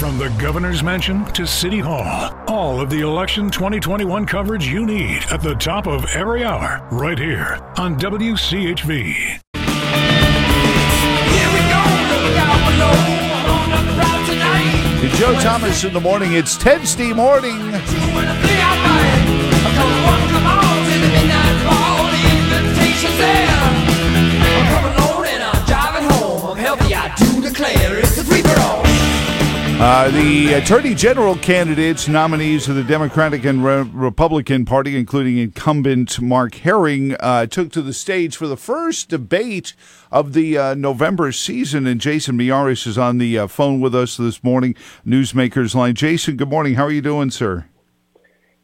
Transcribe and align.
From 0.00 0.16
the 0.16 0.30
governor's 0.40 0.82
mansion 0.82 1.26
to 1.34 1.46
City 1.46 1.78
Hall, 1.78 2.34
all 2.48 2.80
of 2.80 2.88
the 2.88 3.00
election 3.00 3.50
2021 3.50 4.24
coverage 4.24 4.66
you 4.66 4.86
need 4.86 5.22
at 5.30 5.42
the 5.42 5.54
top 5.56 5.86
of 5.86 6.06
every 6.14 6.42
hour, 6.42 6.88
right 6.90 7.18
here 7.18 7.58
on 7.76 7.98
WCHV. 7.98 9.40
To 15.00 15.08
Joe 15.18 15.38
Thomas 15.42 15.84
in 15.84 15.92
the 15.92 16.00
morning, 16.00 16.32
it's 16.32 16.56
Ted's 16.56 16.96
morning. 17.12 17.58
Uh, 29.82 30.10
the 30.10 30.52
Attorney 30.52 30.94
General 30.94 31.34
candidates, 31.36 32.06
nominees 32.06 32.68
of 32.68 32.74
the 32.74 32.84
Democratic 32.84 33.46
and 33.46 33.64
Re- 33.64 33.88
Republican 33.94 34.66
Party, 34.66 34.94
including 34.94 35.38
incumbent 35.38 36.20
Mark 36.20 36.54
Herring, 36.56 37.16
uh, 37.18 37.46
took 37.46 37.72
to 37.72 37.80
the 37.80 37.94
stage 37.94 38.36
for 38.36 38.46
the 38.46 38.58
first 38.58 39.08
debate 39.08 39.72
of 40.12 40.34
the 40.34 40.58
uh, 40.58 40.74
November 40.74 41.32
season. 41.32 41.86
And 41.86 41.98
Jason 41.98 42.36
Miyares 42.36 42.86
is 42.86 42.98
on 42.98 43.16
the 43.16 43.38
uh, 43.38 43.46
phone 43.46 43.80
with 43.80 43.94
us 43.94 44.18
this 44.18 44.44
morning, 44.44 44.74
Newsmakers 45.06 45.74
Line. 45.74 45.94
Jason, 45.94 46.36
good 46.36 46.50
morning. 46.50 46.74
How 46.74 46.84
are 46.84 46.92
you 46.92 47.00
doing, 47.00 47.30
sir? 47.30 47.64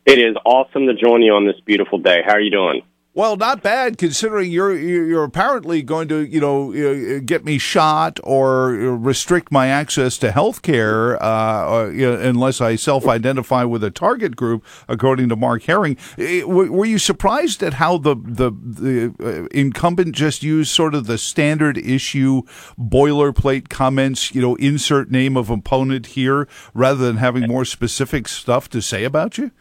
It 0.05 0.19
is 0.19 0.37
awesome 0.45 0.87
to 0.87 0.93
join 0.93 1.23
you 1.23 1.33
on 1.33 1.47
this 1.47 1.59
beautiful 1.65 1.99
day. 1.99 2.19
How 2.27 2.35
are 2.35 2.41
you 2.43 2.51
doing? 2.51 2.83
Well, 3.17 3.39
not 3.39 3.63
bad 3.63 3.97
considering 3.97 4.53
you're 4.53 4.77
you're 4.77 5.25
apparently 5.25 5.81
going 5.81 6.07
to 6.09 6.27
you 6.27 6.39
know 6.39 6.71
uh, 6.75 7.21
get 7.25 7.47
me 7.47 7.57
shot 7.57 8.21
or 8.23 8.73
restrict 8.73 9.51
my 9.51 9.69
access 9.69 10.19
to 10.19 10.31
health 10.31 10.61
care 10.61 11.21
uh, 11.23 11.87
unless 11.89 12.61
I 12.61 12.77
self-identify 12.77 13.65
with 13.65 13.83
a 13.83 13.91
target 13.91 14.37
group, 14.37 14.67
according 14.87 15.31
to 15.31 15.37
Mark 15.37 15.63
Herring. 15.63 15.97
Were 16.19 16.85
you 16.85 16.99
surprised 16.99 17.63
at 17.63 17.73
how 17.73 17.97
the 17.97 18.17
the, 18.17 18.51
the 18.51 19.15
uh, 19.19 19.47
incumbent 19.51 20.15
just 20.15 20.43
used 20.43 20.71
sort 20.71 20.95
of 20.95 21.07
the 21.07 21.17
standard 21.17 21.79
issue 21.79 22.43
boilerplate 22.79 23.71
comments? 23.71 24.35
You 24.35 24.43
know, 24.43 24.57
insert 24.57 25.11
name 25.11 25.39
of 25.39 25.49
opponent 25.49 26.09
here 26.09 26.47
rather 26.75 27.07
than 27.07 27.17
having 27.17 27.49
more 27.49 27.65
specific 27.65 28.29
stuff 28.29 28.69
to 28.69 28.83
say 28.83 29.05
about 29.05 29.39
you 29.39 29.53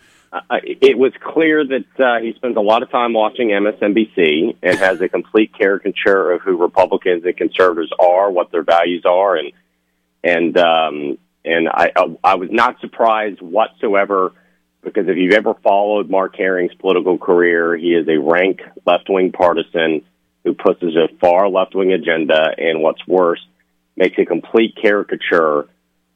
uh, 0.50 0.58
it 0.64 0.98
was 0.98 1.14
clear 1.24 1.64
that 1.66 2.00
uh, 2.00 2.20
he 2.20 2.34
spends 2.36 2.58
a 2.58 2.62
lot 2.62 2.84
of 2.84 2.92
time 2.92 3.14
watching 3.14 3.50
MSNBC 3.50 4.58
and 4.62 4.78
has 4.78 5.00
a 5.00 5.08
complete 5.08 5.52
caricature 5.58 6.32
of 6.32 6.42
who 6.42 6.58
Republicans 6.58 7.24
and 7.26 7.38
conservatives 7.38 7.92
are, 8.00 8.30
what 8.30 8.52
their 8.52 8.64
values 8.64 9.04
are, 9.06 9.38
and 9.38 9.52
and 10.24 10.58
um, 10.58 11.18
and 11.46 11.70
I 11.70 11.92
I 12.24 12.36
was 12.36 12.50
not 12.52 12.80
surprised 12.82 13.42
whatsoever 13.42 14.34
because 14.82 15.08
if 15.08 15.16
you've 15.18 15.34
ever 15.34 15.54
followed 15.64 16.10
Mark 16.10 16.36
Herring's 16.36 16.74
political 16.76 17.18
career, 17.18 17.76
he 17.78 17.94
is 17.94 18.08
a 18.08 18.20
rank 18.20 18.62
left 18.86 19.10
wing 19.10 19.32
partisan 19.32 20.04
who 20.44 20.54
pushes 20.54 20.96
a 20.96 21.08
far 21.20 21.50
left 21.50 21.76
wing 21.76 21.94
agenda, 21.94 22.54
and 22.58 22.82
what's 22.82 23.06
worse, 23.08 23.44
makes 23.96 24.18
a 24.20 24.26
complete 24.26 24.76
caricature 24.80 25.68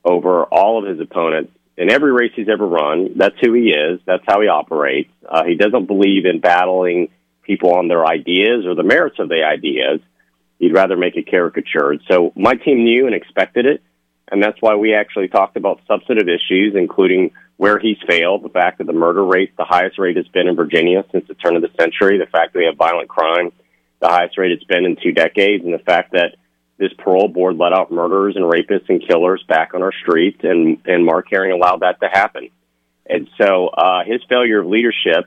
over 0.03 0.43
all 0.43 0.79
of 0.79 0.89
his 0.89 0.99
opponents 0.99 1.51
in 1.79 1.89
every 1.89 2.11
race 2.11 2.33
he's 2.35 2.49
ever 2.49 2.67
run. 2.67 3.13
That's 3.15 3.37
who 3.41 3.53
he 3.53 3.69
is. 3.69 4.01
That's 4.05 4.23
how 4.27 4.41
he 4.41 4.49
operates. 4.49 5.11
Uh, 5.27 5.45
he 5.45 5.55
doesn't 5.55 5.85
believe 5.85 6.25
in 6.25 6.41
battling 6.41 7.07
people 7.41 7.73
on 7.73 7.87
their 7.87 8.05
ideas 8.05 8.65
or 8.67 8.75
the 8.75 8.83
merits 8.83 9.17
of 9.17 9.29
the 9.29 9.43
ideas. 9.43 10.01
He'd 10.59 10.73
rather 10.73 10.97
make 10.97 11.15
it 11.15 11.31
caricatured. 11.31 12.01
So 12.11 12.33
my 12.35 12.55
team 12.55 12.83
knew 12.83 13.05
and 13.05 13.15
expected 13.15 13.65
it. 13.65 13.81
And 14.29 14.43
that's 14.43 14.61
why 14.61 14.75
we 14.75 14.93
actually 14.93 15.29
talked 15.29 15.55
about 15.55 15.79
substantive 15.87 16.27
issues, 16.27 16.75
including 16.75 17.31
where 17.55 17.79
he's 17.79 17.97
failed, 18.07 18.43
the 18.43 18.49
fact 18.49 18.77
that 18.79 18.87
the 18.87 18.93
murder 18.93 19.23
rate, 19.23 19.55
the 19.57 19.65
highest 19.65 19.97
rate 19.97 20.17
has 20.17 20.27
been 20.27 20.47
in 20.47 20.55
Virginia 20.57 21.05
since 21.13 21.27
the 21.27 21.33
turn 21.33 21.55
of 21.55 21.61
the 21.61 21.71
century, 21.79 22.19
the 22.19 22.29
fact 22.29 22.53
that 22.53 22.59
we 22.59 22.65
have 22.65 22.75
violent 22.75 23.07
crime, 23.07 23.51
the 24.01 24.07
highest 24.09 24.37
rate 24.37 24.51
it's 24.51 24.63
been 24.65 24.85
in 24.85 24.97
two 25.01 25.13
decades, 25.13 25.63
and 25.63 25.73
the 25.73 25.79
fact 25.79 26.11
that 26.11 26.35
this 26.79 26.93
parole 26.97 27.27
board 27.27 27.57
let 27.57 27.73
out 27.73 27.91
murderers 27.91 28.35
and 28.35 28.45
rapists 28.45 28.89
and 28.89 29.05
killers 29.05 29.43
back 29.47 29.73
on 29.73 29.83
our 29.83 29.91
streets, 29.91 30.39
and 30.43 30.81
and 30.85 31.05
Mark 31.05 31.27
Herring 31.29 31.51
allowed 31.51 31.81
that 31.81 31.99
to 31.99 32.07
happen. 32.07 32.49
And 33.05 33.27
so 33.37 33.67
uh, 33.67 34.03
his 34.05 34.21
failure 34.29 34.61
of 34.61 34.67
leadership 34.67 35.25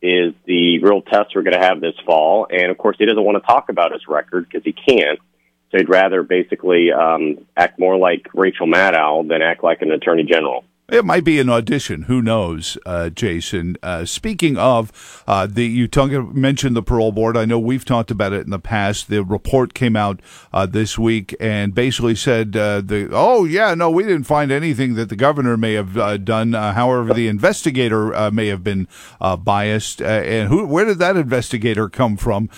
is 0.00 0.34
the 0.44 0.78
real 0.80 1.00
test 1.00 1.34
we're 1.34 1.42
going 1.42 1.58
to 1.58 1.66
have 1.66 1.80
this 1.80 1.94
fall. 2.04 2.46
And 2.50 2.70
of 2.70 2.78
course, 2.78 2.96
he 2.98 3.06
doesn't 3.06 3.22
want 3.22 3.42
to 3.42 3.46
talk 3.46 3.70
about 3.70 3.92
his 3.92 4.06
record 4.06 4.46
because 4.46 4.62
he 4.62 4.72
can't. 4.72 5.18
So 5.70 5.78
he'd 5.78 5.88
rather 5.88 6.22
basically 6.22 6.92
um, 6.92 7.46
act 7.56 7.78
more 7.78 7.96
like 7.96 8.28
Rachel 8.34 8.66
Maddow 8.66 9.26
than 9.26 9.42
act 9.42 9.64
like 9.64 9.80
an 9.82 9.90
attorney 9.90 10.24
general. 10.24 10.64
It 10.90 11.06
might 11.06 11.24
be 11.24 11.40
an 11.40 11.48
audition. 11.48 12.02
Who 12.02 12.20
knows, 12.20 12.76
uh, 12.84 13.08
Jason? 13.08 13.78
Uh, 13.82 14.04
speaking 14.04 14.58
of, 14.58 15.24
uh, 15.26 15.46
the 15.46 15.64
you 15.64 15.88
talk, 15.88 16.10
mentioned 16.34 16.76
the 16.76 16.82
parole 16.82 17.10
board. 17.10 17.38
I 17.38 17.46
know 17.46 17.58
we've 17.58 17.86
talked 17.86 18.10
about 18.10 18.34
it 18.34 18.44
in 18.44 18.50
the 18.50 18.58
past. 18.58 19.08
The 19.08 19.24
report 19.24 19.72
came 19.72 19.96
out 19.96 20.20
uh, 20.52 20.66
this 20.66 20.98
week 20.98 21.34
and 21.40 21.74
basically 21.74 22.14
said, 22.14 22.54
uh, 22.54 22.82
the 22.82 23.08
"Oh 23.10 23.46
yeah, 23.46 23.72
no, 23.74 23.90
we 23.90 24.02
didn't 24.02 24.24
find 24.24 24.52
anything 24.52 24.92
that 24.96 25.08
the 25.08 25.16
governor 25.16 25.56
may 25.56 25.72
have 25.72 25.96
uh, 25.96 26.18
done. 26.18 26.52
however, 26.52 27.14
the 27.14 27.28
investigator 27.28 28.30
may 28.30 28.48
have 28.48 28.62
been 28.62 28.86
biased. 29.42 30.02
and 30.02 30.50
who, 30.50 30.66
where 30.66 30.84
did 30.84 30.98
that 30.98 31.16
investigator 31.16 31.88
come 31.88 32.18
from? 32.18 32.50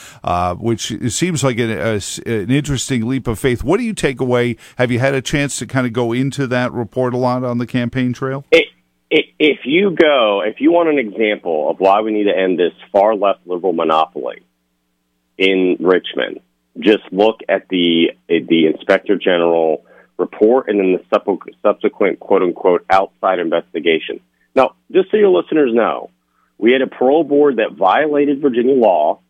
which 0.59 0.93
seems 1.13 1.45
like 1.45 1.61
an, 1.61 1.71
a, 1.71 2.01
an 2.27 2.51
interesting 2.51 3.07
leap 3.07 3.29
of 3.29 3.39
faith. 3.39 3.63
What 3.63 3.77
do 3.77 3.85
you 3.85 3.95
take 3.95 4.21
away? 4.21 4.57
Have 4.79 4.91
you 4.91 4.99
had 4.99 5.15
a 5.15 5.23
chance 5.23 5.61
to 5.61 5.67
kind 5.67 5.87
of 5.87 5.93
go 5.93 6.13
into 6.13 6.49
that 6.49 6.73
report 6.73 7.15
a 7.15 7.19
lot 7.19 7.45
on 7.45 7.59
the 7.59 7.67
campaign 7.67 8.16
trail? 8.17 8.45
It, 8.51 8.67
it, 9.11 9.27
if 9.39 9.61
you 9.65 9.91
go, 9.91 10.43
if 10.45 10.61
you 10.61 10.73
want 10.73 10.89
an 10.89 10.99
example 10.99 11.71
of 11.71 11.79
why 11.79 12.01
we 12.01 12.13
need 12.13 12.25
to 12.25 12.37
end 12.37 12.59
this 12.59 12.73
far 12.91 13.15
left 13.15 13.47
liberal 13.47 13.73
monopoly 13.73 14.43
in 15.39 15.77
Richmond, 15.81 16.41
just 16.79 17.05
look 17.11 17.41
at 17.49 17.69
the 17.69 18.11
the 18.29 18.67
inspector 18.67 19.17
general 19.17 19.85
report 20.19 20.69
and 20.69 20.79
then 20.79 20.99
the 20.99 21.51
subsequent 21.63 22.21
quote 22.21 22.43
unquote 22.43 22.85
outside 22.91 23.39
investigation. 23.39 24.21
Now, 24.55 24.75
just 24.91 25.11
so 25.11 25.17
your 25.17 25.29
listeners 25.29 25.73
know, 25.73 26.11
we 26.59 26.73
had 26.73 26.83
a 26.83 26.87
parole 26.87 27.25
board 27.25 27.57
that 27.57 27.73
violated 27.73 28.41
Virginia 28.41 28.75
law 28.75 29.21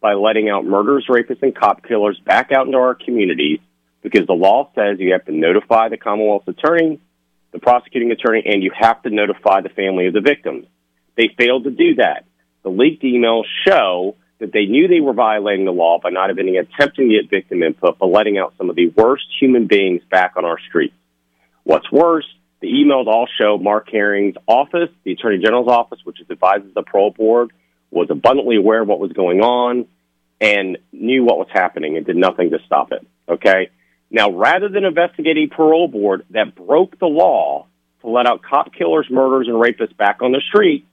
by 0.00 0.14
letting 0.14 0.50
out 0.50 0.66
murderers, 0.66 1.06
rapists, 1.08 1.42
and 1.42 1.56
cop 1.56 1.82
killers 1.82 2.20
back 2.26 2.52
out 2.52 2.66
into 2.66 2.78
our 2.78 2.94
communities 2.94 3.58
because 4.02 4.26
the 4.26 4.34
law 4.34 4.70
says 4.74 5.00
you 5.00 5.12
have 5.12 5.24
to 5.24 5.32
notify 5.32 5.88
the 5.88 5.96
Commonwealth's 5.96 6.48
attorney 6.48 7.00
the 7.54 7.60
prosecuting 7.60 8.10
attorney, 8.10 8.42
and 8.44 8.62
you 8.62 8.72
have 8.78 9.00
to 9.04 9.10
notify 9.10 9.60
the 9.60 9.68
family 9.70 10.08
of 10.08 10.12
the 10.12 10.20
victims. 10.20 10.66
They 11.16 11.30
failed 11.38 11.64
to 11.64 11.70
do 11.70 11.94
that. 11.94 12.24
The 12.64 12.68
leaked 12.68 13.04
emails 13.04 13.44
show 13.66 14.16
that 14.40 14.52
they 14.52 14.66
knew 14.66 14.88
they 14.88 15.00
were 15.00 15.12
violating 15.12 15.64
the 15.64 15.70
law 15.70 16.00
by 16.02 16.10
not 16.10 16.30
even 16.30 16.48
attempting 16.48 17.08
to 17.08 17.14
get 17.14 17.30
victim 17.30 17.62
input, 17.62 17.98
but 18.00 18.06
letting 18.06 18.38
out 18.38 18.54
some 18.58 18.70
of 18.70 18.76
the 18.76 18.88
worst 18.88 19.24
human 19.40 19.68
beings 19.68 20.02
back 20.10 20.32
on 20.36 20.44
our 20.44 20.58
streets. 20.68 20.96
What's 21.62 21.90
worse, 21.92 22.26
the 22.60 22.66
emails 22.66 23.06
all 23.06 23.28
show 23.40 23.56
Mark 23.56 23.88
Herring's 23.90 24.36
office, 24.48 24.90
the 25.04 25.12
Attorney 25.12 25.38
General's 25.38 25.68
office, 25.68 26.00
which 26.02 26.18
advises 26.28 26.74
the 26.74 26.82
parole 26.82 27.12
board, 27.12 27.52
was 27.92 28.08
abundantly 28.10 28.56
aware 28.56 28.82
of 28.82 28.88
what 28.88 28.98
was 28.98 29.12
going 29.12 29.42
on 29.42 29.86
and 30.40 30.78
knew 30.92 31.22
what 31.22 31.38
was 31.38 31.48
happening 31.52 31.96
and 31.96 32.04
did 32.04 32.16
nothing 32.16 32.50
to 32.50 32.58
stop 32.66 32.90
it. 32.90 33.06
Okay? 33.28 33.70
Now, 34.10 34.30
rather 34.30 34.68
than 34.68 34.84
investigating 34.84 35.50
parole 35.50 35.88
board 35.88 36.24
that 36.30 36.54
broke 36.54 36.98
the 36.98 37.06
law 37.06 37.66
to 38.00 38.08
let 38.08 38.26
out 38.26 38.42
cop 38.42 38.72
killers, 38.74 39.06
murderers, 39.10 39.48
and 39.48 39.56
rapists 39.56 39.96
back 39.96 40.22
on 40.22 40.32
the 40.32 40.42
street, 40.48 40.86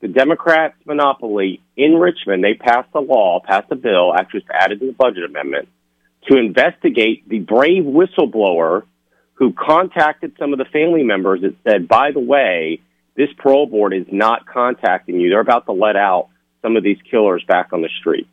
the 0.00 0.08
Democrats' 0.08 0.76
monopoly 0.84 1.60
in 1.76 1.94
Richmond, 1.94 2.44
they 2.44 2.54
passed 2.54 2.90
a 2.94 3.00
law, 3.00 3.40
passed 3.44 3.70
a 3.70 3.76
bill, 3.76 4.14
actually 4.14 4.44
added 4.52 4.80
to 4.80 4.86
the 4.86 4.92
budget 4.92 5.24
amendment, 5.24 5.68
to 6.28 6.38
investigate 6.38 7.28
the 7.28 7.40
brave 7.40 7.84
whistleblower 7.84 8.82
who 9.34 9.52
contacted 9.52 10.32
some 10.38 10.52
of 10.52 10.58
the 10.58 10.64
family 10.66 11.02
members 11.02 11.40
that 11.42 11.54
said, 11.64 11.88
by 11.88 12.10
the 12.12 12.20
way, 12.20 12.80
this 13.16 13.28
parole 13.38 13.66
board 13.66 13.94
is 13.94 14.06
not 14.10 14.46
contacting 14.46 15.18
you. 15.18 15.30
They're 15.30 15.40
about 15.40 15.66
to 15.66 15.72
let 15.72 15.96
out 15.96 16.28
some 16.62 16.76
of 16.76 16.82
these 16.82 16.98
killers 17.10 17.44
back 17.46 17.72
on 17.72 17.82
the 17.82 17.88
street. 18.00 18.28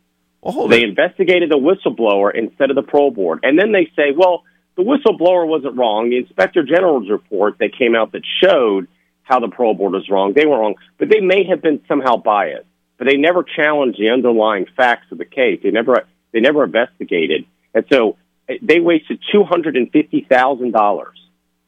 Well, 0.54 0.68
they 0.68 0.82
investigated 0.82 1.50
the 1.50 1.58
whistleblower 1.58 2.34
instead 2.34 2.70
of 2.70 2.76
the 2.76 2.82
parole 2.82 3.10
board. 3.10 3.40
And 3.42 3.58
then 3.58 3.72
they 3.72 3.90
say, 3.96 4.12
well, 4.16 4.44
the 4.76 4.82
whistleblower 4.82 5.46
wasn't 5.46 5.76
wrong. 5.76 6.10
The 6.10 6.18
inspector 6.18 6.62
general's 6.62 7.10
report 7.10 7.58
that 7.58 7.76
came 7.76 7.96
out 7.96 8.12
that 8.12 8.22
showed 8.42 8.88
how 9.22 9.40
the 9.40 9.48
parole 9.48 9.74
board 9.74 9.92
was 9.92 10.08
wrong, 10.08 10.34
they 10.34 10.46
were 10.46 10.58
wrong. 10.58 10.76
But 10.98 11.08
they 11.08 11.20
may 11.20 11.44
have 11.48 11.62
been 11.62 11.80
somehow 11.88 12.16
biased. 12.16 12.68
But 12.98 13.06
they 13.08 13.16
never 13.16 13.42
challenged 13.42 13.98
the 13.98 14.10
underlying 14.10 14.66
facts 14.76 15.06
of 15.10 15.18
the 15.18 15.24
case. 15.24 15.60
They 15.62 15.70
never 15.70 16.06
they 16.32 16.40
never 16.40 16.64
investigated. 16.64 17.44
And 17.74 17.84
so 17.92 18.16
they 18.62 18.80
wasted 18.80 19.20
two 19.32 19.44
hundred 19.44 19.76
and 19.76 19.90
fifty 19.90 20.26
thousand 20.28 20.72
dollars 20.72 21.18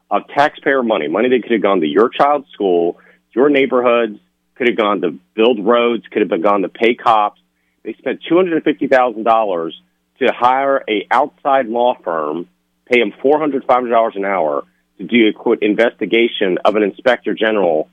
of 0.09 0.23
taxpayer 0.33 0.81
money, 0.81 1.07
money 1.07 1.29
that 1.29 1.43
could 1.43 1.51
have 1.51 1.61
gone 1.61 1.81
to 1.81 1.85
your 1.85 2.09
child's 2.09 2.49
school, 2.51 2.97
your 3.35 3.49
neighborhoods, 3.49 4.19
could 4.55 4.67
have 4.67 4.77
gone 4.77 5.01
to 5.01 5.19
build 5.35 5.63
roads, 5.63 6.03
could 6.11 6.21
have 6.21 6.29
been 6.29 6.41
gone 6.41 6.63
to 6.63 6.69
pay 6.69 6.95
cops, 6.95 7.39
they 7.83 7.93
spent 7.93 8.21
two 8.27 8.35
hundred 8.35 8.55
and 8.55 8.63
fifty 8.63 8.87
thousand 8.87 9.23
dollars 9.23 9.79
to 10.19 10.31
hire 10.31 10.83
a 10.87 11.07
outside 11.11 11.67
law 11.67 11.95
firm, 12.03 12.47
pay 12.85 12.99
them 12.99 13.13
four 13.21 13.39
hundred, 13.39 13.63
five 13.65 13.77
hundred 13.77 13.91
dollars 13.91 14.13
an 14.15 14.25
hour 14.25 14.65
to 14.97 15.03
do 15.05 15.27
a 15.27 15.33
quote 15.33 15.59
investigation 15.61 16.57
of 16.65 16.75
an 16.75 16.83
inspector 16.83 17.33
general 17.33 17.89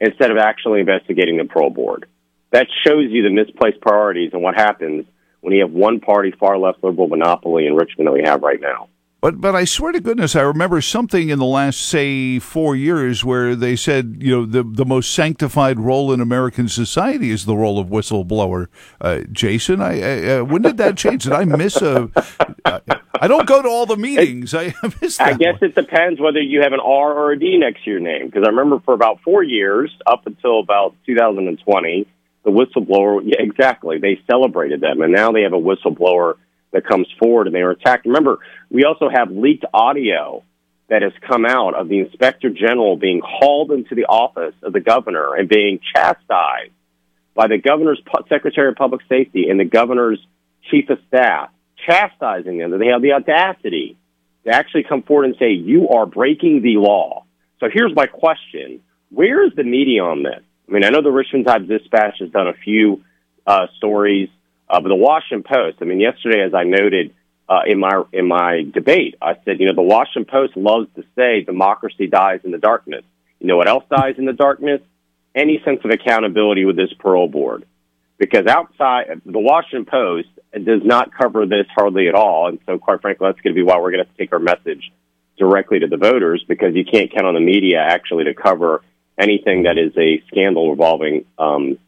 instead 0.00 0.30
of 0.30 0.36
actually 0.36 0.80
investigating 0.80 1.36
the 1.36 1.44
parole 1.44 1.70
board. 1.70 2.06
That 2.52 2.68
shows 2.86 3.10
you 3.10 3.22
the 3.22 3.30
misplaced 3.30 3.80
priorities 3.80 4.30
and 4.32 4.42
what 4.42 4.54
happens 4.54 5.06
when 5.40 5.52
you 5.54 5.62
have 5.62 5.72
one 5.72 6.00
party 6.00 6.32
far 6.38 6.58
left 6.58 6.82
liberal 6.82 7.08
monopoly 7.08 7.66
in 7.66 7.74
Richmond 7.74 8.06
that 8.06 8.12
we 8.12 8.22
have 8.24 8.42
right 8.42 8.60
now. 8.60 8.88
But 9.20 9.40
but 9.40 9.54
I 9.54 9.64
swear 9.64 9.92
to 9.92 10.00
goodness, 10.00 10.36
I 10.36 10.42
remember 10.42 10.80
something 10.82 11.30
in 11.30 11.38
the 11.38 11.46
last 11.46 11.80
say 11.80 12.38
four 12.38 12.76
years 12.76 13.24
where 13.24 13.56
they 13.56 13.74
said 13.74 14.18
you 14.20 14.30
know 14.30 14.44
the 14.44 14.62
the 14.62 14.84
most 14.84 15.14
sanctified 15.14 15.80
role 15.80 16.12
in 16.12 16.20
American 16.20 16.68
society 16.68 17.30
is 17.30 17.46
the 17.46 17.56
role 17.56 17.78
of 17.78 17.88
whistleblower. 17.88 18.68
Uh, 19.00 19.20
Jason, 19.32 19.80
I, 19.80 20.00
I 20.00 20.36
uh, 20.36 20.44
when 20.44 20.62
did 20.62 20.76
that 20.76 20.98
change? 20.98 21.24
Did 21.24 21.32
I 21.32 21.44
miss 21.44 21.80
a? 21.80 22.10
I 23.18 23.28
don't 23.28 23.46
go 23.46 23.62
to 23.62 23.68
all 23.68 23.86
the 23.86 23.96
meetings. 23.96 24.54
I 24.54 24.74
miss. 25.00 25.18
I 25.18 25.32
guess 25.32 25.60
one. 25.60 25.70
it 25.70 25.74
depends 25.74 26.20
whether 26.20 26.40
you 26.40 26.60
have 26.60 26.74
an 26.74 26.80
R 26.80 27.12
or 27.14 27.32
a 27.32 27.38
D 27.38 27.56
next 27.56 27.84
to 27.84 27.90
your 27.90 28.00
name. 28.00 28.26
Because 28.26 28.44
I 28.44 28.50
remember 28.50 28.80
for 28.84 28.92
about 28.92 29.20
four 29.22 29.42
years, 29.42 29.90
up 30.06 30.26
until 30.26 30.60
about 30.60 30.94
2020, 31.06 32.06
the 32.44 32.50
whistleblower. 32.50 33.22
Yeah, 33.24 33.40
exactly. 33.40 33.98
They 33.98 34.20
celebrated 34.30 34.82
them, 34.82 35.00
and 35.00 35.12
now 35.12 35.32
they 35.32 35.42
have 35.42 35.54
a 35.54 35.56
whistleblower 35.56 36.34
that 36.76 36.86
comes 36.86 37.08
forward 37.18 37.46
and 37.46 37.56
they 37.56 37.60
are 37.60 37.70
attacked. 37.70 38.04
Remember, 38.04 38.38
we 38.70 38.84
also 38.84 39.08
have 39.08 39.30
leaked 39.30 39.64
audio 39.72 40.44
that 40.88 41.00
has 41.00 41.12
come 41.26 41.46
out 41.46 41.74
of 41.74 41.88
the 41.88 42.00
inspector 42.00 42.50
general 42.50 42.96
being 42.96 43.22
hauled 43.24 43.72
into 43.72 43.94
the 43.94 44.04
office 44.04 44.54
of 44.62 44.74
the 44.74 44.80
governor 44.80 45.34
and 45.34 45.48
being 45.48 45.80
chastised 45.94 46.72
by 47.34 47.48
the 47.48 47.58
governor's 47.58 48.00
secretary 48.28 48.68
of 48.68 48.76
public 48.76 49.00
safety 49.08 49.48
and 49.48 49.58
the 49.58 49.64
governor's 49.64 50.20
chief 50.70 50.90
of 50.90 50.98
staff, 51.08 51.50
chastising 51.86 52.58
them 52.58 52.70
that 52.72 52.78
they 52.78 52.88
have 52.88 53.02
the 53.02 53.12
audacity 53.12 53.96
to 54.44 54.50
actually 54.50 54.84
come 54.84 55.02
forward 55.02 55.24
and 55.24 55.36
say, 55.38 55.52
you 55.52 55.88
are 55.88 56.04
breaking 56.04 56.60
the 56.62 56.76
law. 56.76 57.24
So 57.58 57.68
here's 57.72 57.94
my 57.96 58.06
question. 58.06 58.80
Where 59.10 59.46
is 59.46 59.52
the 59.56 59.64
media 59.64 60.04
on 60.04 60.22
this? 60.22 60.42
I 60.68 60.72
mean, 60.72 60.84
I 60.84 60.90
know 60.90 61.00
the 61.00 61.10
Richmond 61.10 61.46
Times 61.46 61.68
Dispatch 61.68 62.16
has 62.20 62.30
done 62.30 62.48
a 62.48 62.54
few 62.54 63.02
uh, 63.46 63.66
stories 63.78 64.28
uh, 64.68 64.80
but 64.80 64.88
the 64.88 64.94
Washington 64.94 65.42
Post, 65.42 65.78
I 65.80 65.84
mean, 65.84 66.00
yesterday, 66.00 66.42
as 66.42 66.54
I 66.54 66.64
noted 66.64 67.14
uh, 67.48 67.60
in 67.66 67.78
my 67.78 68.02
in 68.12 68.26
my 68.26 68.62
debate, 68.72 69.16
I 69.22 69.34
said, 69.44 69.60
you 69.60 69.66
know, 69.66 69.74
the 69.74 69.82
Washington 69.82 70.24
Post 70.24 70.56
loves 70.56 70.88
to 70.96 71.04
say 71.14 71.42
democracy 71.42 72.06
dies 72.08 72.40
in 72.44 72.50
the 72.50 72.58
darkness. 72.58 73.04
You 73.38 73.46
know 73.46 73.56
what 73.56 73.68
else 73.68 73.84
dies 73.90 74.14
in 74.18 74.24
the 74.24 74.32
darkness? 74.32 74.80
Any 75.34 75.60
sense 75.64 75.80
of 75.84 75.90
accountability 75.90 76.64
with 76.64 76.76
this 76.76 76.92
parole 76.98 77.28
board, 77.28 77.64
because 78.18 78.46
outside 78.46 79.20
the 79.24 79.38
Washington 79.38 79.84
Post 79.84 80.28
does 80.52 80.80
not 80.82 81.10
cover 81.14 81.46
this 81.46 81.66
hardly 81.74 82.08
at 82.08 82.14
all, 82.14 82.48
and 82.48 82.58
so 82.66 82.78
quite 82.78 83.02
frankly, 83.02 83.28
that's 83.28 83.40
going 83.42 83.54
to 83.54 83.58
be 83.58 83.62
why 83.62 83.78
we're 83.78 83.92
going 83.92 84.04
to 84.04 84.10
take 84.18 84.32
our 84.32 84.38
message 84.38 84.90
directly 85.38 85.80
to 85.80 85.86
the 85.86 85.98
voters 85.98 86.44
because 86.48 86.74
you 86.74 86.84
can't 86.84 87.12
count 87.12 87.26
on 87.26 87.34
the 87.34 87.40
media 87.40 87.78
actually 87.78 88.24
to 88.24 88.34
cover 88.34 88.82
anything 89.18 89.64
that 89.64 89.78
is 89.78 89.92
a 89.96 90.22
scandal 90.28 90.72
involving 90.72 91.26
um, 91.38 91.78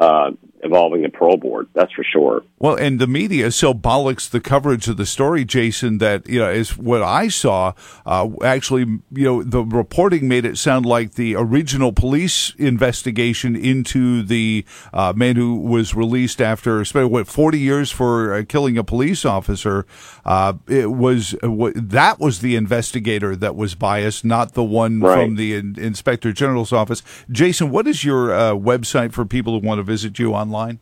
uh, 0.00 0.30
involving 0.62 1.02
the 1.02 1.10
parole 1.10 1.36
board. 1.36 1.68
That's 1.74 1.92
for 1.92 2.02
sure. 2.02 2.42
Well, 2.60 2.76
and 2.76 2.98
the 2.98 3.06
media 3.06 3.50
so 3.52 3.72
bollocks 3.72 4.28
the 4.28 4.38
coverage 4.38 4.86
of 4.86 4.98
the 4.98 5.06
story, 5.06 5.46
Jason, 5.46 5.96
that 5.96 6.28
you 6.28 6.40
know 6.40 6.50
is 6.50 6.76
what 6.76 7.02
I 7.02 7.28
saw. 7.28 7.72
Uh, 8.04 8.28
actually, 8.44 8.82
you 9.10 9.24
know, 9.24 9.42
the 9.42 9.64
reporting 9.64 10.28
made 10.28 10.44
it 10.44 10.58
sound 10.58 10.84
like 10.84 11.14
the 11.14 11.34
original 11.36 11.90
police 11.90 12.54
investigation 12.58 13.56
into 13.56 14.22
the 14.22 14.66
uh, 14.92 15.14
man 15.16 15.36
who 15.36 15.56
was 15.56 15.94
released 15.94 16.42
after 16.42 16.84
what 16.84 17.26
forty 17.26 17.58
years 17.58 17.90
for 17.90 18.34
uh, 18.34 18.44
killing 18.46 18.76
a 18.76 18.84
police 18.84 19.24
officer. 19.24 19.86
Uh, 20.26 20.52
it 20.68 20.92
was 20.92 21.34
that 21.40 22.20
was 22.20 22.40
the 22.40 22.56
investigator 22.56 23.34
that 23.36 23.56
was 23.56 23.74
biased, 23.74 24.22
not 24.22 24.52
the 24.52 24.62
one 24.62 25.00
right. 25.00 25.14
from 25.14 25.36
the 25.36 25.54
in, 25.54 25.78
inspector 25.78 26.30
general's 26.30 26.74
office. 26.74 27.02
Jason, 27.30 27.70
what 27.70 27.86
is 27.86 28.04
your 28.04 28.34
uh, 28.34 28.52
website 28.52 29.14
for 29.14 29.24
people 29.24 29.58
who 29.58 29.66
want 29.66 29.78
to 29.78 29.82
visit 29.82 30.18
you 30.18 30.34
online? 30.34 30.78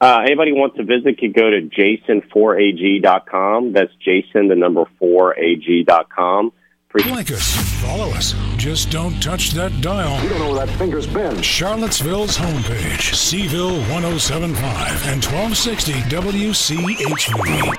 Uh, 0.00 0.20
anybody 0.24 0.52
wants 0.52 0.76
to 0.76 0.84
visit 0.84 1.18
can 1.18 1.32
go 1.32 1.50
to 1.50 1.62
jason4ag.com. 1.62 3.72
That's 3.72 3.92
jason, 3.96 4.46
the 4.48 4.54
number 4.54 4.84
4ag.com. 5.00 6.52
Pre- 6.88 7.02
like 7.10 7.30
us, 7.30 7.54
follow 7.82 8.08
us. 8.12 8.34
Just 8.56 8.90
don't 8.90 9.20
touch 9.22 9.50
that 9.50 9.78
dial. 9.82 10.22
You 10.22 10.30
don't 10.30 10.38
know 10.38 10.52
where 10.54 10.66
that 10.66 10.74
finger's 10.78 11.06
been. 11.06 11.42
Charlottesville's 11.42 12.38
homepage, 12.38 13.14
C-ville 13.14 13.76
1075 13.90 14.62
and 15.06 15.22
1260 15.22 15.92
WCHV. 15.92 17.74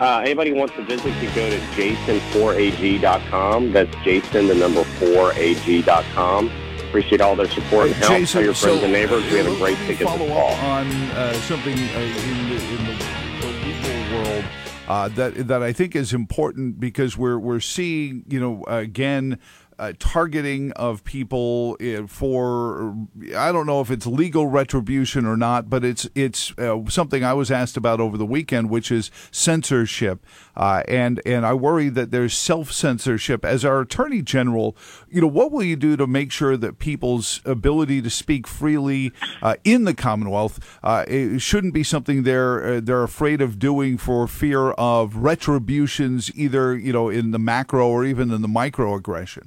Uh, 0.00 0.20
anybody 0.24 0.52
wants 0.52 0.74
to 0.74 0.82
visit 0.84 1.12
can 1.14 1.32
go 1.34 1.48
to 1.50 1.58
jason4ag.com. 1.76 3.72
That's 3.72 3.94
jason, 4.02 4.48
the 4.48 4.54
number 4.54 4.82
4ag.com. 4.82 6.50
Appreciate 6.88 7.20
all 7.20 7.36
their 7.36 7.48
support 7.50 7.86
and 7.88 7.94
help. 7.96 8.12
Jason, 8.12 8.32
Tell 8.32 8.44
your 8.44 8.54
friends 8.54 8.78
so, 8.78 8.84
and 8.84 8.92
neighbors. 8.92 9.22
We 9.30 9.38
have 9.38 9.46
a 9.46 9.56
great 9.56 9.76
ticket 9.78 10.06
follow 10.06 10.26
to 10.26 10.32
call. 10.32 10.52
on 10.52 10.86
uh, 10.86 11.32
something 11.34 11.74
uh, 11.74 12.00
in, 12.00 12.48
the, 12.48 12.54
in 12.54 12.86
the, 12.86 13.04
the 13.40 13.46
legal 13.66 14.24
world. 14.24 14.44
Uh, 14.88 15.08
that 15.08 15.48
that 15.48 15.62
I 15.62 15.72
think 15.74 15.94
is 15.94 16.14
important 16.14 16.80
because 16.80 17.18
we're 17.18 17.38
we're 17.38 17.60
seeing 17.60 18.24
you 18.26 18.40
know 18.40 18.64
again 18.66 19.38
uh, 19.78 19.92
targeting 19.98 20.72
of 20.72 21.04
people 21.04 21.76
uh, 21.80 22.06
for 22.06 22.96
I 23.36 23.52
don't 23.52 23.66
know 23.66 23.80
if 23.80 23.90
it's 23.90 24.06
legal 24.06 24.46
retribution 24.46 25.24
or 25.24 25.36
not, 25.36 25.70
but 25.70 25.84
it's 25.84 26.08
it's 26.14 26.56
uh, 26.58 26.78
something 26.88 27.24
I 27.24 27.34
was 27.34 27.50
asked 27.50 27.76
about 27.76 28.00
over 28.00 28.16
the 28.16 28.26
weekend, 28.26 28.70
which 28.70 28.90
is 28.90 29.10
censorship, 29.30 30.26
uh, 30.56 30.82
and 30.88 31.22
and 31.24 31.46
I 31.46 31.54
worry 31.54 31.88
that 31.90 32.10
there's 32.10 32.36
self 32.36 32.72
censorship. 32.72 33.44
As 33.44 33.64
our 33.64 33.80
attorney 33.80 34.22
general, 34.22 34.76
you 35.08 35.20
know, 35.20 35.28
what 35.28 35.52
will 35.52 35.62
you 35.62 35.76
do 35.76 35.96
to 35.96 36.06
make 36.06 36.32
sure 36.32 36.56
that 36.56 36.78
people's 36.78 37.40
ability 37.44 38.02
to 38.02 38.10
speak 38.10 38.46
freely 38.46 39.12
uh, 39.42 39.56
in 39.64 39.84
the 39.84 39.94
Commonwealth 39.94 40.78
uh, 40.82 41.04
shouldn't 41.38 41.74
be 41.74 41.84
something 41.84 42.24
they're 42.24 42.80
they're 42.80 43.04
afraid 43.04 43.40
of 43.40 43.58
doing 43.58 43.96
for 43.96 44.26
fear 44.26 44.70
of 44.72 45.16
retributions, 45.16 46.32
either 46.34 46.76
you 46.76 46.92
know 46.92 47.08
in 47.08 47.30
the 47.30 47.38
macro 47.38 47.88
or 47.88 48.04
even 48.04 48.32
in 48.32 48.42
the 48.42 48.48
microaggression. 48.48 49.46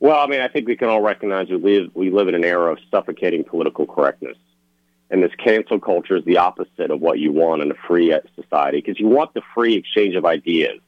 Well, 0.00 0.18
I 0.18 0.26
mean, 0.26 0.40
I 0.40 0.48
think 0.48 0.66
we 0.66 0.76
can 0.76 0.88
all 0.88 1.00
recognize 1.00 1.48
we 1.48 1.56
live 1.56 1.90
we 1.94 2.10
live 2.10 2.28
in 2.28 2.34
an 2.34 2.44
era 2.44 2.72
of 2.72 2.78
suffocating 2.90 3.44
political 3.44 3.86
correctness, 3.86 4.36
and 5.10 5.22
this 5.22 5.32
cancel 5.42 5.80
culture 5.80 6.16
is 6.16 6.24
the 6.24 6.38
opposite 6.38 6.90
of 6.90 7.00
what 7.00 7.18
you 7.18 7.32
want 7.32 7.62
in 7.62 7.70
a 7.70 7.74
free 7.86 8.14
society 8.34 8.78
because 8.78 8.98
you 8.98 9.08
want 9.08 9.32
the 9.34 9.42
free 9.54 9.74
exchange 9.74 10.14
of 10.14 10.24
ideas. 10.24 10.80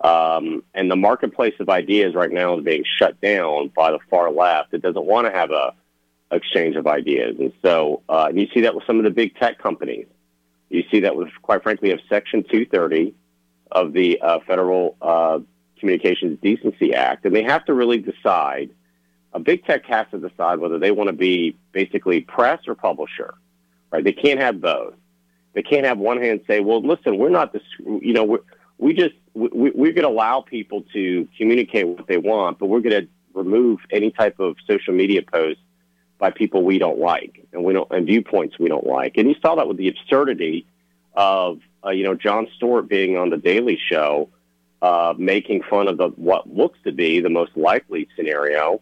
Um, 0.00 0.62
and 0.74 0.90
the 0.90 0.96
marketplace 0.96 1.54
of 1.58 1.70
ideas 1.70 2.14
right 2.14 2.30
now 2.30 2.58
is 2.58 2.64
being 2.64 2.84
shut 2.98 3.18
down 3.22 3.72
by 3.74 3.92
the 3.92 3.98
far 4.10 4.30
left. 4.30 4.74
It 4.74 4.82
doesn't 4.82 5.06
want 5.06 5.26
to 5.26 5.32
have 5.32 5.50
a 5.50 5.72
exchange 6.30 6.76
of 6.76 6.86
ideas, 6.86 7.36
and 7.38 7.52
so 7.62 8.02
uh, 8.08 8.26
and 8.28 8.38
you 8.38 8.48
see 8.52 8.60
that 8.62 8.74
with 8.74 8.84
some 8.86 8.98
of 8.98 9.04
the 9.04 9.10
big 9.10 9.36
tech 9.36 9.58
companies. 9.58 10.06
You 10.68 10.82
see 10.90 11.00
that 11.00 11.16
with, 11.16 11.28
quite 11.42 11.62
frankly, 11.62 11.92
of 11.92 12.00
Section 12.08 12.42
230 12.42 13.14
of 13.70 13.92
the 13.92 14.20
uh, 14.20 14.40
federal 14.46 14.96
uh, 15.00 15.38
Communications 15.78 16.38
Decency 16.40 16.94
Act, 16.94 17.24
and 17.24 17.34
they 17.34 17.42
have 17.42 17.64
to 17.66 17.74
really 17.74 17.98
decide. 17.98 18.70
A 19.32 19.38
big 19.38 19.66
tech 19.66 19.84
has 19.84 20.06
to 20.12 20.18
decide 20.18 20.60
whether 20.60 20.78
they 20.78 20.90
want 20.90 21.08
to 21.08 21.12
be 21.12 21.56
basically 21.72 22.22
press 22.22 22.60
or 22.66 22.74
publisher, 22.74 23.34
right? 23.90 24.02
They 24.02 24.12
can't 24.12 24.40
have 24.40 24.62
both. 24.62 24.94
They 25.52 25.62
can't 25.62 25.84
have 25.86 25.98
one 25.98 26.20
hand 26.22 26.40
say, 26.46 26.60
"Well, 26.60 26.82
listen, 26.82 27.18
we're 27.18 27.28
not 27.28 27.52
this. 27.52 27.62
You 27.78 28.12
know, 28.12 28.24
we're, 28.24 28.40
we 28.78 28.94
just 28.94 29.14
we, 29.34 29.48
we're 29.74 29.92
going 29.92 30.02
to 30.02 30.08
allow 30.08 30.42
people 30.42 30.84
to 30.92 31.28
communicate 31.36 31.86
what 31.86 32.06
they 32.06 32.18
want, 32.18 32.58
but 32.58 32.66
we're 32.66 32.80
going 32.80 33.02
to 33.02 33.08
remove 33.34 33.80
any 33.90 34.10
type 34.10 34.38
of 34.38 34.56
social 34.66 34.94
media 34.94 35.22
post 35.22 35.58
by 36.18 36.30
people 36.30 36.62
we 36.62 36.78
don't 36.78 36.98
like 36.98 37.46
and 37.52 37.62
we 37.62 37.72
don't 37.72 37.90
and 37.90 38.06
viewpoints 38.06 38.58
we 38.58 38.68
don't 38.68 38.86
like." 38.86 39.16
And 39.16 39.28
you 39.28 39.34
saw 39.40 39.54
that 39.54 39.66
with 39.66 39.76
the 39.76 39.88
absurdity 39.88 40.66
of 41.14 41.60
uh, 41.84 41.90
you 41.90 42.04
know 42.04 42.14
Jon 42.14 42.48
Stewart 42.56 42.88
being 42.88 43.16
on 43.16 43.30
the 43.30 43.38
Daily 43.38 43.78
Show 43.90 44.28
uh, 44.82 45.14
making 45.16 45.62
fun 45.68 45.88
of 45.88 45.96
the 45.96 46.08
what 46.08 46.48
looks 46.48 46.78
to 46.84 46.92
be 46.92 47.20
the 47.20 47.30
most 47.30 47.56
likely 47.56 48.08
scenario 48.16 48.80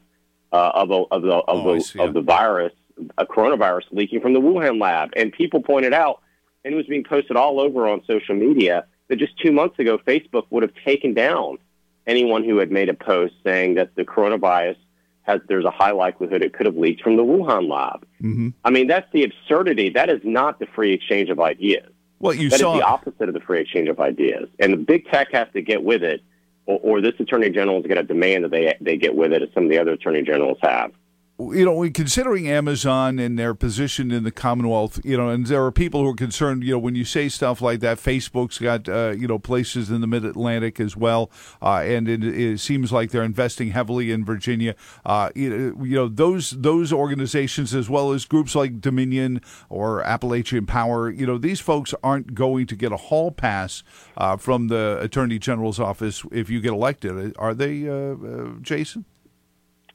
uh, 0.53 0.71
of, 0.75 0.91
a, 0.91 1.03
of 1.11 1.23
the 1.23 1.33
of, 1.33 1.67
oh, 1.67 1.79
the, 1.79 2.03
of 2.03 2.15
the 2.15 2.21
virus, 2.21 2.73
a 3.19 3.27
coronavirus 3.27 3.83
leaking 3.91 4.21
from 4.21 4.33
the 4.35 4.41
Wuhan 4.41 4.81
lab, 4.81 5.11
and 5.17 5.33
people 5.33 5.63
pointed 5.63 5.93
out, 5.93 6.21
and 6.65 6.75
it 6.75 6.77
was 6.77 6.87
being 6.87 7.05
posted 7.05 7.37
all 7.37 7.61
over 7.61 7.89
on 7.89 8.03
social 8.07 8.35
media 8.35 8.87
that 9.09 9.17
just 9.17 9.39
two 9.39 9.53
months 9.53 9.79
ago, 9.79 9.99
Facebook 9.99 10.45
would 10.51 10.63
have 10.63 10.73
taken 10.85 11.15
down 11.15 11.59
anyone 12.07 12.45
who 12.45 12.59
had 12.59 12.71
made 12.71 12.89
a 12.89 12.95
post 12.95 13.35
saying 13.45 13.75
that 13.75 13.95
the 13.97 14.05
coronavirus 14.05 14.77
has 15.23 15.41
there's 15.49 15.65
a 15.65 15.71
high 15.71 15.91
likelihood 15.93 16.43
it 16.43 16.53
could 16.53 16.67
have 16.67 16.77
leaked 16.77 17.03
from 17.03 17.17
the 17.17 17.25
Wuhan 17.25 17.69
lab. 17.69 18.07
Mm-hmm. 18.23 18.51
I 18.65 18.71
mean, 18.71 18.87
that's 18.87 19.11
the 19.13 19.25
absurdity. 19.25 19.91
That 19.91 20.11
is 20.11 20.21
not 20.23 20.59
the 20.59 20.67
free 20.67 20.93
exchange 20.93 21.31
of 21.31 21.41
ideas. 21.41 21.91
Well, 22.21 22.35
you 22.35 22.49
that 22.49 22.61
saw 22.61 22.75
is 22.75 22.81
the 22.81 22.87
opposite 22.87 23.29
of 23.29 23.35
the 23.35 23.41
free 23.41 23.61
exchange 23.61 23.89
of 23.89 24.01
ideas, 24.01 24.49
and 24.59 24.73
the 24.73 24.79
big 24.79 25.07
tech 25.09 25.33
has 25.33 25.49
to 25.53 25.63
get 25.63 25.83
with 25.83 26.03
it, 26.03 26.23
or, 26.67 26.79
or 26.83 27.01
this 27.01 27.15
attorney 27.19 27.51
general 27.51 27.79
is 27.81 27.87
going 27.87 27.97
to 27.97 28.03
demand 28.03 28.45
that 28.45 28.51
they 28.51 28.75
they 28.81 28.97
get 28.97 29.15
with 29.15 29.33
it, 29.33 29.43
as 29.43 29.49
some 29.55 29.65
of 29.65 29.71
the 29.71 29.79
other 29.79 29.93
attorney 29.93 30.23
generals 30.23 30.59
have. 30.63 30.93
You 31.39 31.65
know, 31.65 31.91
considering 31.91 32.49
Amazon 32.49 33.19
and 33.19 33.37
their 33.37 33.55
position 33.55 34.13
in 34.13 34.23
the 34.23 34.31
Commonwealth, 34.31 35.01
you 35.05 35.17
know, 35.17 35.31
and 35.31 35.47
there 35.47 35.65
are 35.65 35.73
people 35.73 36.03
who 36.03 36.11
are 36.11 36.15
concerned, 36.15 36.63
you 36.63 36.73
know, 36.73 36.79
when 36.79 36.95
you 36.95 37.05
say 37.05 37.29
stuff 37.29 37.61
like 37.61 37.81
that, 37.81 37.99
Facebook's 37.99 38.59
got, 38.59 38.89
uh, 38.89 39.15
you 39.19 39.27
know, 39.27 39.41
places 39.41 39.91
in 39.91 40.01
the 40.01 40.07
Mid 40.07 40.25
Atlantic 40.25 40.79
as 40.79 40.97
well, 40.97 41.33
uh, 41.61 41.79
and 41.79 42.09
it, 42.09 42.23
it, 42.23 42.61
seems 42.61 42.93
like 42.93 43.11
they're 43.11 43.25
investing 43.25 43.73
heavily 43.73 44.13
in 44.13 44.25
Virginia. 44.25 44.77
Uh, 45.05 45.31
you, 45.35 45.77
you 45.83 45.97
know, 45.97 46.07
those 46.07 46.51
those 46.53 46.93
organizations 46.93 47.75
as 47.75 47.91
well 47.91 48.13
as 48.13 48.25
groups 48.27 48.55
like 48.55 48.81
Dominion 48.81 49.41
or 49.69 50.05
Appalachian 50.05 50.67
Power, 50.67 51.11
you 51.11 51.27
know, 51.27 51.37
these 51.37 51.61
folks 51.61 51.93
aren't 52.05 52.35
going 52.35 52.67
to 52.69 52.77
get 52.77 52.93
a 52.93 52.97
hall 52.97 53.33
pass 53.33 53.83
uh, 54.17 54.37
from 54.37 54.69
the 54.69 54.99
Attorney 55.01 55.41
General's 55.41 55.81
office 55.81 56.25
if 56.31 56.49
you 56.49 56.61
get 56.61 56.73
elected, 56.73 57.35
are 57.39 57.55
they, 57.55 57.89
uh, 57.89 58.15
uh, 58.15 58.51
Jason? 58.63 59.05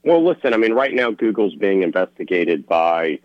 Well, 0.02 0.24
listen, 0.24 0.54
I 0.54 0.56
mean, 0.56 0.72
right 0.72 0.94
now 0.94 1.10
Google's 1.10 1.54
being 1.54 1.82
investigated 1.82 2.66
by 2.66 3.18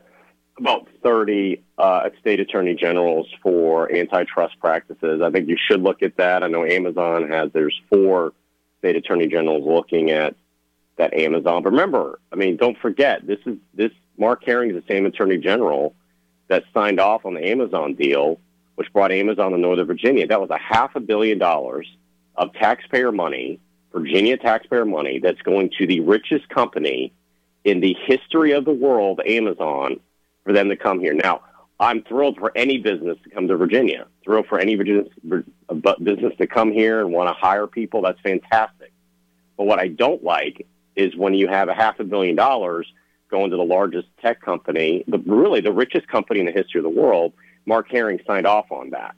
about 0.57 0.87
30 1.03 1.63
uh, 1.77 2.09
state 2.19 2.39
attorney 2.39 2.75
generals 2.75 3.27
for 3.41 3.91
antitrust 3.93 4.59
practices. 4.59 5.21
I 5.21 5.29
think 5.29 5.47
you 5.49 5.57
should 5.57 5.81
look 5.81 6.01
at 6.01 6.17
that. 6.17 6.43
I 6.43 6.47
know 6.47 6.65
Amazon 6.65 7.29
has, 7.29 7.51
there's 7.53 7.79
four 7.89 8.33
state 8.79 8.95
attorney 8.95 9.27
generals 9.27 9.65
looking 9.65 10.11
at 10.11 10.35
that 10.97 11.13
Amazon. 11.13 11.63
But 11.63 11.71
remember, 11.71 12.19
I 12.31 12.35
mean, 12.35 12.57
don't 12.57 12.77
forget, 12.77 13.25
this 13.25 13.39
is, 13.45 13.57
this, 13.73 13.91
Mark 14.17 14.43
Herring 14.45 14.69
is 14.69 14.75
the 14.75 14.93
same 14.93 15.05
attorney 15.05 15.37
general 15.37 15.93
that 16.47 16.63
signed 16.73 16.99
off 16.99 17.25
on 17.25 17.33
the 17.33 17.45
Amazon 17.45 17.95
deal, 17.95 18.39
which 18.75 18.91
brought 18.93 19.11
Amazon 19.11 19.51
to 19.51 19.57
Northern 19.57 19.87
Virginia. 19.87 20.27
That 20.27 20.39
was 20.39 20.49
a 20.49 20.57
half 20.57 20.95
a 20.95 20.99
billion 20.99 21.37
dollars 21.37 21.87
of 22.35 22.53
taxpayer 22.53 23.11
money 23.11 23.59
Virginia 23.95 24.35
taxpayer 24.35 24.83
money 24.83 25.19
that's 25.19 25.41
going 25.41 25.71
to 25.77 25.87
the 25.87 26.01
richest 26.01 26.49
company 26.49 27.13
in 27.63 27.79
the 27.79 27.95
history 28.05 28.51
of 28.51 28.65
the 28.65 28.73
world, 28.73 29.21
Amazon, 29.25 30.01
for 30.43 30.51
them 30.51 30.67
to 30.67 30.75
come 30.75 30.99
here. 30.99 31.13
Now, 31.13 31.41
I'm 31.79 32.03
thrilled 32.03 32.37
for 32.37 32.51
any 32.55 32.77
business 32.77 33.17
to 33.23 33.29
come 33.29 33.47
to 33.47 33.55
Virginia. 33.55 34.05
Thrilled 34.23 34.47
for 34.47 34.59
any 34.59 34.75
business 34.75 35.07
uh, 35.69 36.29
to 36.37 36.47
come 36.47 36.71
here 36.71 36.99
and 36.99 37.13
want 37.13 37.29
to 37.29 37.33
hire 37.33 37.67
people. 37.67 38.01
That's 38.01 38.19
fantastic. 38.19 38.91
But 39.57 39.65
what 39.65 39.79
I 39.79 39.87
don't 39.87 40.23
like 40.23 40.67
is 40.97 41.15
when 41.15 41.33
you 41.33 41.47
have 41.47 41.69
a 41.69 41.73
half 41.73 41.99
a 41.99 42.03
billion 42.03 42.35
dollars 42.35 42.91
going 43.31 43.49
to 43.51 43.57
the 43.57 43.63
largest 43.63 44.07
tech 44.21 44.41
company, 44.41 45.05
the, 45.07 45.19
really 45.19 45.61
the 45.61 45.71
richest 45.71 46.07
company 46.07 46.41
in 46.41 46.45
the 46.45 46.51
history 46.51 46.79
of 46.79 46.83
the 46.83 46.89
world. 46.89 47.33
Mark 47.65 47.89
Herring 47.89 48.19
signed 48.27 48.45
off 48.45 48.71
on 48.71 48.91
that. 48.91 49.15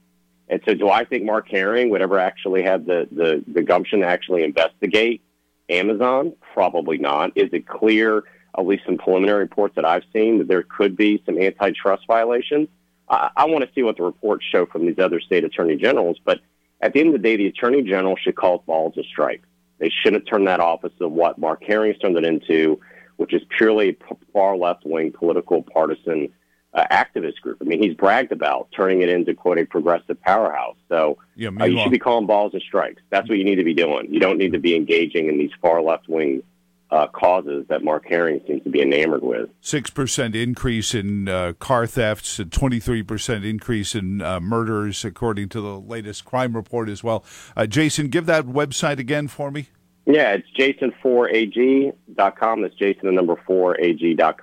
And 0.49 0.61
so, 0.65 0.73
do 0.73 0.89
I 0.89 1.03
think 1.03 1.23
Mark 1.23 1.49
Herring 1.49 1.89
would 1.89 2.01
ever 2.01 2.19
actually 2.19 2.63
have 2.63 2.85
the, 2.85 3.07
the, 3.11 3.43
the 3.47 3.61
gumption 3.61 3.99
to 3.99 4.07
actually 4.07 4.43
investigate 4.43 5.21
Amazon? 5.69 6.33
Probably 6.53 6.97
not. 6.97 7.31
Is 7.35 7.49
it 7.51 7.67
clear, 7.67 8.23
at 8.57 8.65
least 8.65 8.83
some 8.85 8.97
preliminary 8.97 9.39
reports 9.39 9.75
that 9.75 9.85
I've 9.85 10.05
seen, 10.13 10.37
that 10.37 10.47
there 10.47 10.63
could 10.63 10.95
be 10.95 11.21
some 11.25 11.37
antitrust 11.37 12.07
violations? 12.07 12.69
I, 13.09 13.29
I 13.35 13.45
want 13.45 13.65
to 13.65 13.69
see 13.75 13.83
what 13.83 13.97
the 13.97 14.03
reports 14.03 14.45
show 14.49 14.65
from 14.65 14.85
these 14.85 14.99
other 14.99 15.19
state 15.19 15.43
attorney 15.43 15.75
generals. 15.75 16.17
But 16.23 16.39
at 16.81 16.93
the 16.93 17.01
end 17.01 17.09
of 17.09 17.13
the 17.13 17.19
day, 17.19 17.35
the 17.35 17.47
attorney 17.47 17.81
general 17.83 18.15
should 18.15 18.35
call 18.35 18.63
balls 18.65 18.97
a 18.97 19.03
strike. 19.03 19.43
They 19.79 19.89
shouldn't 19.89 20.27
turn 20.27 20.45
that 20.45 20.59
office 20.59 20.93
of 21.01 21.11
what 21.11 21.37
Mark 21.37 21.63
Herring's 21.63 21.97
turned 21.99 22.17
it 22.17 22.25
into, 22.25 22.79
which 23.17 23.33
is 23.33 23.41
purely 23.57 23.97
far 24.33 24.55
left 24.55 24.85
wing 24.85 25.11
political 25.11 25.61
partisan 25.61 26.29
uh, 26.77 26.85
activist 26.91 27.41
group. 27.41 27.57
I 27.59 27.63
mean, 27.63 27.81
he's 27.81 27.95
bragged 27.95 28.31
about 28.31 28.69
turning 28.75 29.01
it 29.01 29.09
into 29.09 29.33
quote 29.33 29.57
a 29.57 29.65
progressive 29.65 30.21
powerhouse. 30.21 30.77
So 30.87 31.17
yeah, 31.35 31.49
uh, 31.59 31.65
you 31.65 31.79
should 31.79 31.91
be 31.91 31.99
calling 31.99 32.27
balls 32.27 32.53
and 32.53 32.61
strikes. 32.61 33.01
That's 33.09 33.27
what 33.27 33.39
you 33.39 33.43
need 33.43 33.55
to 33.55 33.63
be 33.63 33.73
doing. 33.73 34.13
You 34.13 34.19
don't 34.19 34.37
need 34.37 34.53
to 34.53 34.59
be 34.59 34.75
engaging 34.75 35.27
in 35.27 35.39
these 35.39 35.51
far 35.59 35.81
left 35.81 36.07
wing 36.07 36.43
uh, 36.91 37.07
causes 37.07 37.65
that 37.67 37.83
Mark 37.83 38.05
Herring 38.07 38.39
seems 38.47 38.63
to 38.63 38.69
be 38.69 38.81
enamored 38.81 39.23
with. 39.23 39.49
Six 39.59 39.89
percent 39.89 40.35
increase 40.35 40.93
in 40.93 41.27
uh, 41.27 41.53
car 41.59 41.87
thefts, 41.87 42.37
and 42.37 42.51
twenty 42.51 42.79
three 42.79 43.01
percent 43.01 43.43
increase 43.43 43.95
in 43.95 44.21
uh, 44.21 44.39
murders, 44.39 45.03
according 45.03 45.49
to 45.49 45.61
the 45.61 45.79
latest 45.79 46.25
crime 46.25 46.55
report 46.55 46.89
as 46.89 47.03
well. 47.03 47.25
Uh, 47.55 47.65
Jason, 47.65 48.09
give 48.09 48.27
that 48.27 48.45
website 48.45 48.99
again 48.99 49.27
for 49.27 49.49
me. 49.49 49.69
Yeah, 50.07 50.37
it's 50.37 50.47
jason4ag.com. 50.57 52.61
That's 52.61 52.75
jason 52.75 53.07
the 53.07 53.11
number 53.11 53.35
4ag.com. 53.35 54.37